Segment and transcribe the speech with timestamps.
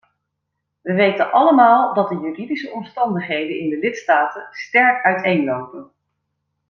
[0.81, 5.91] We weten allemaal dat de juridische omstandigheden in de lidstaten sterk uiteenlopen.